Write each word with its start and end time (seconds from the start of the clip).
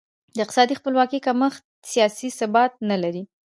د 0.35 0.37
اقتصادي 0.45 0.75
خپلواکي 0.79 1.19
کمښت 1.27 1.63
سیاسي 1.91 2.29
ثبات 2.39 2.71
نه 2.89 2.97
لري. 3.03 3.23